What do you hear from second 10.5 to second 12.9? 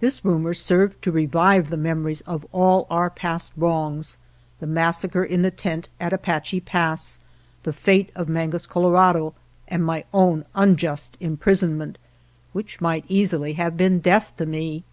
unjust imprisonment, which